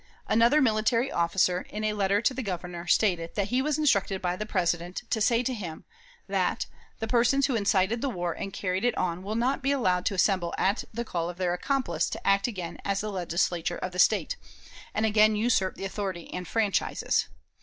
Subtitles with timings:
[0.27, 4.35] Another military officer, in a letter to the Governor, stated that he was instructed by
[4.35, 5.83] the President to say to him,
[6.25, 6.65] that
[6.97, 10.15] "the persons who incited the war and carried it on will not be allowed to
[10.15, 13.99] assemble at the call of their accomplice to act again as the Legislature of the
[13.99, 14.37] State,
[14.91, 17.27] and again usurp the authority and franchises.